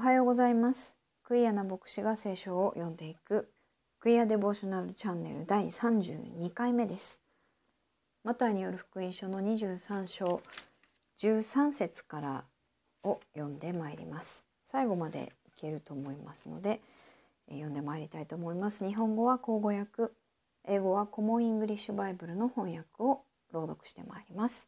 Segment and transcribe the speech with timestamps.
[0.00, 0.96] おはようございます。
[1.24, 3.52] クイアな牧師が聖書を読んでいく。
[3.98, 7.20] クイアデボーショナルチャンネル第32回目です。
[8.24, 10.40] マタイによる福音書の23章
[11.18, 12.44] 13節から
[13.02, 14.46] を読んでまいります。
[14.64, 16.80] 最後までいけると思いますので
[17.50, 18.86] 読んでまいりたいと思います。
[18.86, 20.12] 日本語は口語訳
[20.66, 23.20] 英語はコモンイングリッシュバイブルの翻訳を
[23.52, 24.66] 朗読してまいります。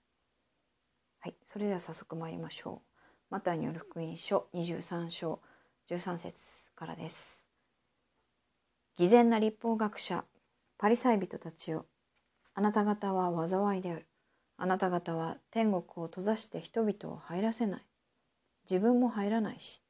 [1.21, 2.92] はいそれでは早速参りましょう。
[3.33, 5.41] マタイによる福音書23章
[5.89, 6.35] 13節
[6.77, 7.41] からです。
[8.99, 10.27] 偽善な立法学者
[10.77, 11.87] パリサイ人たちよ。
[12.53, 14.07] あなた方は災いである。
[14.59, 17.81] あなた方は天国を閉ざして人々を入らせない。
[18.71, 19.81] 自分も入らないし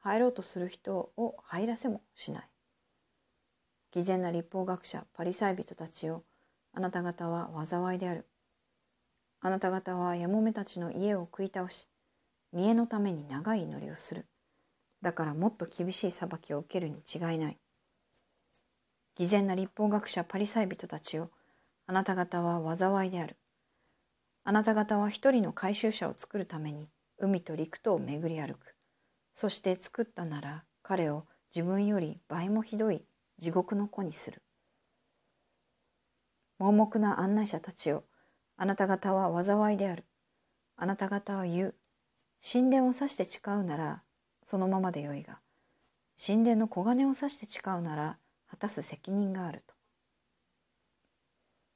[0.00, 2.48] 入ろうとする人を入らせもしない。
[3.92, 6.24] 偽善な立法学者パリサイ人たちよ。
[6.72, 8.26] あなた方は災いである。
[9.40, 11.86] あなた方はやもめたちの家を食い倒し
[12.52, 14.26] 見栄のために長い祈りをする。
[15.02, 17.58] だからもっと厳しい裁きを受けるに違いない。
[19.16, 21.30] 偽善な立法学者パリサイ人たちよ、
[21.86, 23.36] あなた方は災いである。
[24.44, 28.74] あなた方は一人の回収者を作るために海と陸とを巡り歩く。
[29.34, 33.04] そして作ったなら彼を自分より倍もひどい
[33.38, 34.42] 地獄の子にする。
[36.58, 38.04] 盲目な案内者たちよ、
[38.56, 40.04] あなた方は災いである。
[40.76, 41.74] あなた方は言う。
[42.42, 44.02] 神殿を指して誓うなら
[44.44, 45.38] そのままでよいが
[46.24, 48.18] 神殿の小金を指して誓うなら
[48.50, 49.74] 果たす責任があると。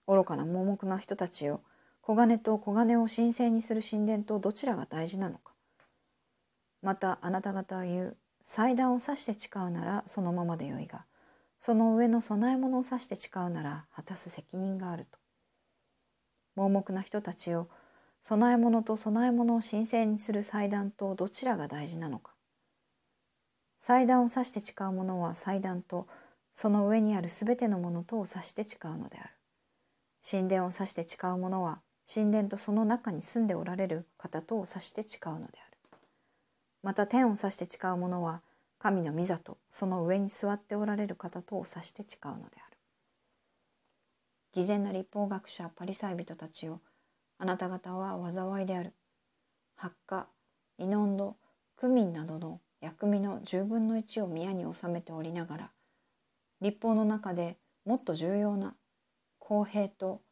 [0.07, 1.63] 愚かな盲目な人たちよ
[2.01, 5.53] 小金と小金を神聖にする神殿とどちらが大事なのか。
[6.83, 11.05] またあなた方は言う祭壇を指して誓うならそのままでよいが
[11.61, 15.19] その上の供え物を指して誓うなら果たす責任があると。
[16.57, 17.69] 盲目な人たちよ
[18.29, 22.33] 供え物と供え物を神聖にする祭壇とどちらが大事なのか。
[23.81, 26.07] 祭壇を指して誓うものは祭壇と
[26.53, 29.31] その上にあるすべてのものとを指して誓うのである。
[30.25, 31.81] 神殿を指して誓うものは
[32.13, 35.99] 神殿とその中に住んでおられる方とを指して誓うのである。
[36.83, 38.43] また天を指して誓うものは
[38.79, 42.77] 神の御座とその上に座っておられる方とを指して誓うのである。
[44.53, 46.81] 偽善な立法学者パリサイ人たちを
[47.43, 48.93] あなた方は災いである。
[49.75, 50.29] 発火、
[50.79, 51.35] イノンド、
[51.75, 55.71] クミンなどの薬味の10分の1を宮に収めておりながら、
[56.61, 58.77] 立法の中でもっと重要な
[59.41, 60.23] 公平と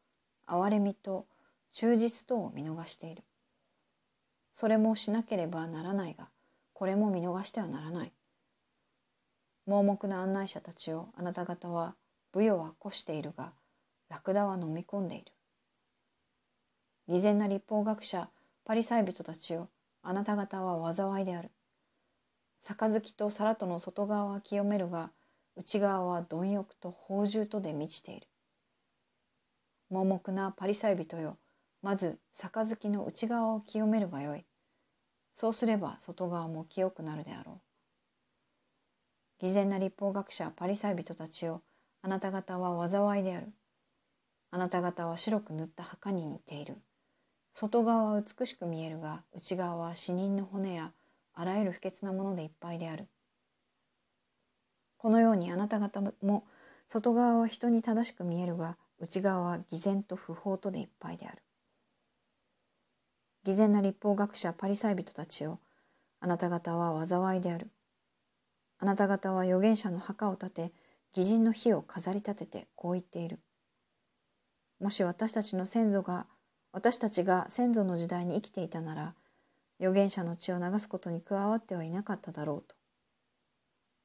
[0.47, 1.27] 憐れみと
[1.73, 3.25] 忠実とを見逃している。
[4.53, 6.29] それもしなければならないが、
[6.75, 8.13] これも見逃してはならない。
[9.67, 11.97] 盲目な案内者たちをあなた方は
[12.31, 13.53] 武勇は越しているが、
[14.09, 15.33] ラクダは飲み込んでいる。
[17.11, 18.29] 偽善な立法学者
[18.65, 19.69] パリサイ人たちよ
[20.01, 21.51] あなた方は災いである。
[22.63, 25.11] 杯と皿との外側は清めるが
[25.57, 28.29] 内側は貪欲と放獣とで満ちている。
[29.91, 31.37] 盲目なパリサイ人よ
[31.83, 34.45] まず杯の内側を清めるがよい。
[35.35, 37.61] そうすれば外側も清くなるであろ
[39.41, 39.45] う。
[39.45, 41.65] 偽善な立法学者パリサイ人たちよ
[42.03, 43.53] あなた方は災いである。
[44.53, 46.77] あなた方は白く塗った墓に似ている。
[47.61, 50.93] 外側は美しく見えるが内側は死人の骨や
[51.35, 53.07] あらゆる不潔なものでいっぱいである。
[54.97, 56.45] このようにあなた方も
[56.89, 61.43] 外側は人に正しく見えるが内側は偽善と不法とでいっぱいである。
[63.45, 65.61] 偽善な立法学者パリサイ人たちよ
[66.19, 67.69] あなた方は災いである。
[68.79, 70.73] あなた方は預言者の墓を建て
[71.13, 73.39] 偽人の火を飾り立ててこう言っている。
[74.81, 76.25] もし私たちの先祖が
[76.73, 79.15] 私たちが先祖の時代に生きていたなら
[79.81, 82.77] 預言者の血を流すことに加わってはいなかっただろうと。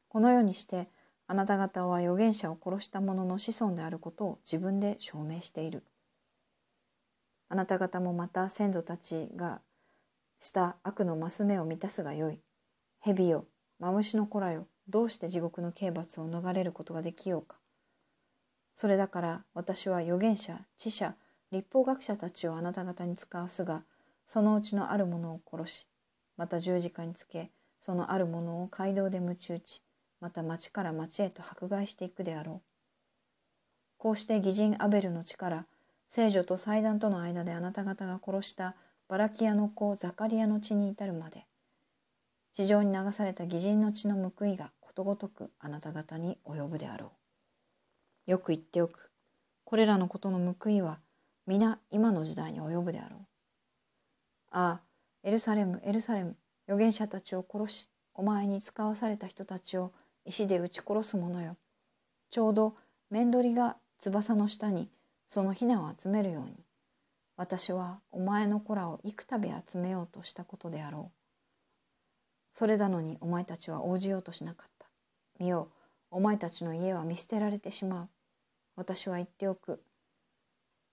[0.08, 0.90] このようにして
[1.28, 5.84] あなた方は預言者を殺した者の子孫であることを自分で証明している。
[7.50, 9.62] あなた方もまた先祖たちが
[10.40, 12.40] した悪のマス目を満たすがよい。
[13.00, 13.46] 蛇よ、
[13.80, 17.58] マムシの子らよ、どうして地獄の刑罰を逃れることができようか。
[18.74, 21.16] それだから私は預言者、知者、
[21.52, 23.84] 立法学者たちをあなた方に使わすが
[24.26, 25.88] そのうちのある者を殺し
[26.38, 29.82] また十字架につけそのある者を街道で鞭打ち
[30.20, 32.62] また町から町へと迫害していくであろう。
[33.98, 35.66] こうして義人アベルの力
[36.10, 38.76] 聖女と祭壇との間であなた方が殺した
[39.08, 41.46] バラキアの子ザカリアの血に至るまで
[42.54, 47.12] 地上に流された義人の血の報いがことごとくあなた方に及ぶであろ
[48.28, 48.32] う。
[48.32, 49.12] よく言っておく。
[49.66, 51.00] これらのことの報いは
[51.48, 53.20] 皆今の時代に及ぶであろう。
[54.52, 54.82] ああ、
[55.24, 56.36] エルサレム、エルサレム、
[56.68, 59.92] 預言者たちを殺し、お前に使わされた人たちを
[60.26, 61.58] 石で撃ち殺す者よ。
[62.32, 62.76] ちょうど
[63.12, 64.90] 面取りが翼の下に
[65.28, 66.56] そのひなを集めるように。
[67.38, 71.18] 私はお前の子らを幾度集めようとしたことであろう。
[72.54, 74.88] それなのにお前たちは応じようとしなかった。
[75.40, 75.70] 見よ
[76.10, 78.10] お前たちの家は見捨てられてしまう。
[78.78, 79.84] 私は言っておく。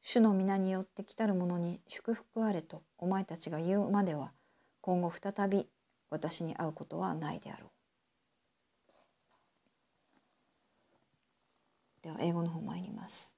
[0.03, 4.33] 主の皆によって来たる者に祝福あれとお前たちが言うまでは
[4.81, 5.67] 今後再び
[6.11, 7.71] 私に会うことはないであろう。
[12.03, 13.33] では英語の方参ります。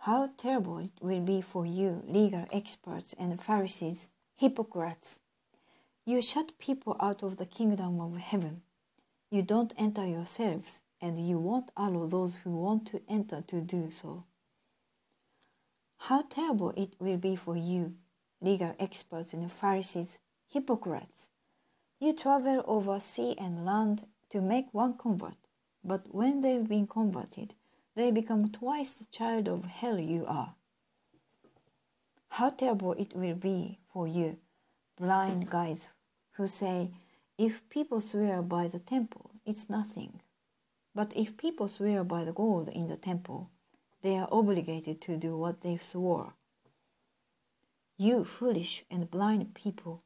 [0.00, 4.08] How terrible it will be for you, legal experts and Pharisees,
[4.40, 5.20] hypocrites!
[6.06, 8.62] You shut people out of the kingdom of heaven.
[9.30, 13.90] You don't enter yourselves and you won't allow those who want to enter to do
[13.90, 14.24] so.
[15.98, 17.94] How terrible it will be for you,
[18.40, 20.18] legal experts and Pharisees,
[20.48, 21.28] hypocrites!
[22.00, 25.36] You travel over sea and land to make one convert,
[25.84, 27.54] but when they've been converted,
[27.96, 30.54] they become twice the child of hell you are.
[32.30, 34.38] How terrible it will be for you,
[34.96, 35.88] blind guides
[36.32, 36.92] who say,
[37.36, 40.20] if people swear by the temple, it's nothing.
[40.98, 43.50] But if people swear by the gold in the temple,
[44.02, 46.34] they are obligated to do what they swore.
[47.96, 50.02] You foolish and blind people,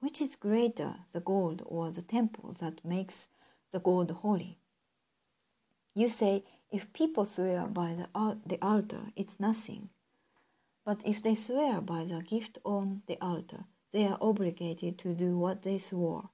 [0.00, 3.28] which is greater, the gold or the temple that makes
[3.70, 4.58] the gold holy?
[5.94, 6.42] You say,
[6.72, 9.88] if people swear by the, the altar, it's nothing.
[10.84, 15.38] But if they swear by the gift on the altar, they are obligated to do
[15.38, 16.30] what they swore.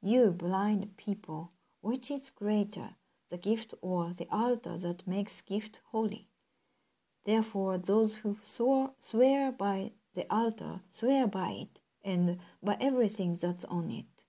[0.00, 1.50] You blind people,
[1.84, 2.90] which is greater,
[3.30, 6.28] the gift or the altar that makes gift holy?
[7.24, 13.64] Therefore, those who swore, swear by the altar swear by it and by everything that's
[13.64, 14.24] on it.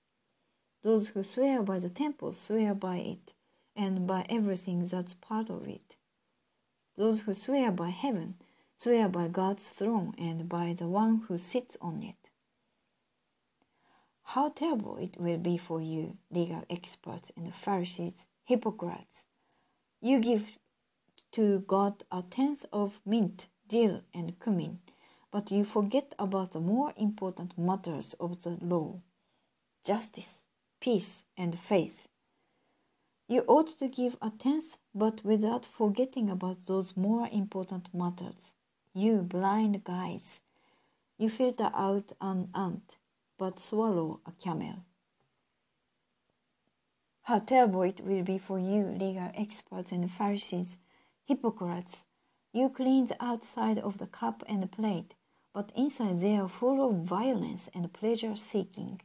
[0.81, 3.33] Those who swear by the temple swear by it
[3.75, 5.95] and by everything that's part of it.
[6.95, 8.35] Those who swear by heaven
[8.77, 12.24] swear by God's throne and by the one who sits on it.
[14.29, 19.25] How terrible it will be for you, legal experts and Pharisees, hypocrites!
[20.01, 20.57] You give
[21.31, 24.79] to God a tenth of mint, dill, and cumin,
[25.31, 28.99] but you forget about the more important matters of the law
[29.83, 30.41] justice,
[30.79, 32.07] peace, and faith.
[33.27, 38.53] You ought to give a tenth, but without forgetting about those more important matters.
[38.93, 40.41] You blind guys.
[41.17, 42.97] You filter out an ant,
[43.37, 44.83] but swallow a camel.
[47.23, 50.77] How terrible it will be for you, legal experts and Pharisees,
[51.25, 52.05] hypocrites.
[52.53, 55.15] You clean the outside of the cup and the plate,
[55.53, 59.01] but inside they are full of violence and pleasure seeking.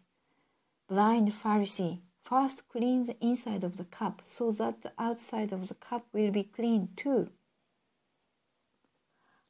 [0.88, 2.00] Blind Pharisee,
[2.30, 6.30] First clean the inside of the cup so that the outside of the cup will
[6.30, 7.30] be clean too.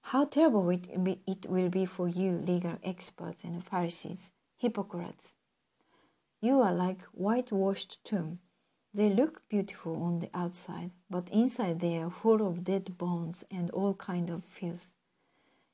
[0.00, 0.88] How terrible it,
[1.26, 5.32] it will be for you, legal experts and Pharisees, hypocrites.
[6.42, 8.40] You are like whitewashed tomb.
[8.92, 13.70] They look beautiful on the outside, but inside they are full of dead bones and
[13.70, 14.96] all kind of filth.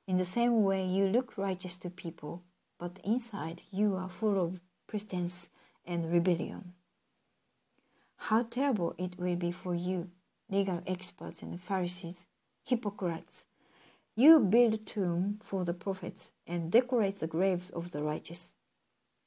[0.07, 2.45] In the same way, you look righteous to people,
[2.79, 5.49] but inside you are full of pretense
[5.85, 6.75] and rebellion.
[8.17, 10.11] How terrible it will be for you,
[10.49, 12.27] legal experts and Pharisees,
[12.63, 13.47] hypocrites.
[14.15, 18.55] You build tomb for the prophets and decorate the graves of the righteous.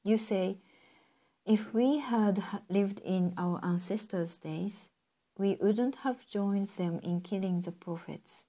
[0.02, 0.58] You say,
[1.44, 4.90] if we had lived in our ancestors' days,
[5.36, 8.44] we wouldn't have joined them in killing the prophets.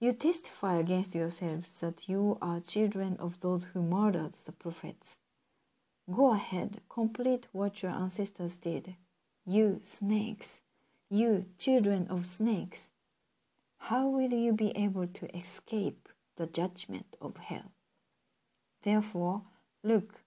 [0.00, 5.18] You testify against yourselves that you are children of those who murdered the prophets.
[6.12, 8.96] Go ahead, complete what your ancestors did.
[9.46, 10.60] You snakes,
[11.08, 12.90] you children of snakes,
[13.78, 17.72] how will you be able to escape the judgment of hell?
[18.82, 19.42] Therefore,
[19.84, 20.20] look,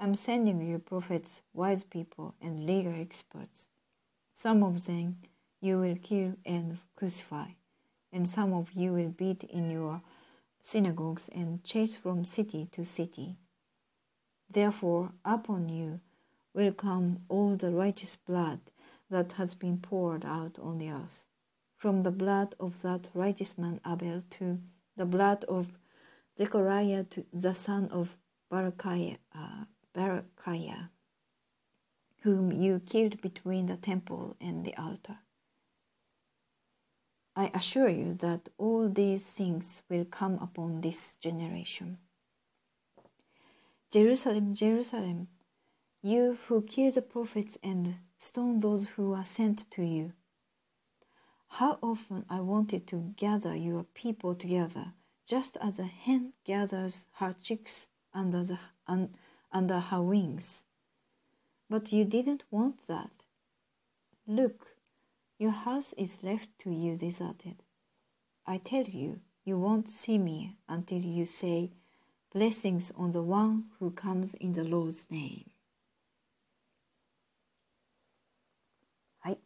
[0.00, 3.68] I'm sending you prophets, wise people, and legal experts.
[4.32, 5.18] Some of them
[5.60, 7.50] you will kill and crucify,
[8.12, 10.02] and some of you will beat in your
[10.60, 13.36] synagogues and chase from city to city
[14.54, 16.00] Therefore, upon you
[16.52, 18.60] will come all the righteous blood
[19.10, 21.24] that has been poured out on the earth,
[21.76, 24.60] from the blood of that righteous man Abel to
[24.96, 25.78] the blood of
[26.38, 28.16] Zechariah the son of
[28.50, 30.90] Barachiah, uh, Barachiah,
[32.22, 35.18] whom you killed between the temple and the altar.
[37.36, 41.98] I assure you that all these things will come upon this generation.
[43.90, 45.28] Jerusalem, Jerusalem,
[46.02, 50.12] you who kill the prophets and stone those who are sent to you.
[51.48, 54.92] How often I wanted to gather your people together,
[55.26, 59.10] just as a hen gathers her chicks under, the, un,
[59.52, 60.64] under her wings.
[61.68, 63.24] But you didn't want that.
[64.26, 64.76] Look,
[65.38, 67.56] your house is left to you deserted.
[68.46, 71.72] I tell you, you won't see me until you say,
[72.32, 75.44] Blessings on the one who comes in the Lord's name.
[79.20, 79.38] はい。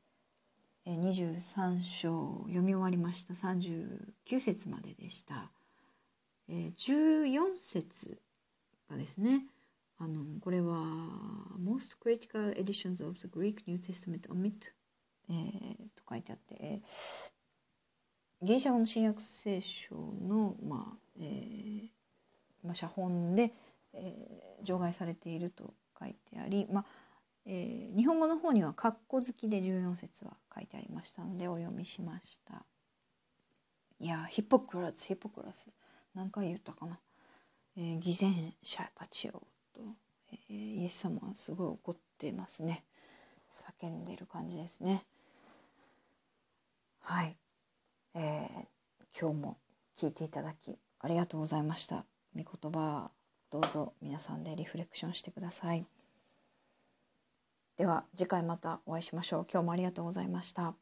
[0.87, 3.35] 23章読み終わりました。
[3.35, 5.51] 39節まででした。
[6.49, 8.19] えー14節
[8.89, 9.47] がですね、
[9.99, 10.77] あのこれは
[11.59, 14.73] Most Critical Editions of the Greek New Testament Omit、
[15.31, 21.89] えーと書いてあって、えーギリシャ語の新約聖書の、まあえー
[22.63, 23.53] まあ、写本で、
[23.93, 26.85] えー除外されていると書いてあり、まあ
[27.47, 32.65] えー日本語の方には括弧付きで14節は書いてありましたのでお読みしました。
[34.01, 35.69] いやヒポクラスヒポクラス。
[36.15, 36.99] 何回言ったかな、
[37.79, 39.33] えー偽善者たちを
[39.73, 39.81] と、
[40.33, 42.85] えーイエス様はすごい怒ってますね。
[43.81, 45.05] 叫んでる感じですね。
[47.01, 47.37] はい、
[48.15, 48.67] えー
[49.21, 49.59] 今日も
[49.97, 52.05] 聞いていただきありがとうございました。
[52.35, 53.13] 御言葉
[53.51, 55.87] どうぞ皆さんでリフレクションしてください。
[57.77, 59.47] では次回またお会いしましょう。
[59.49, 60.75] 今日もありがとうございました。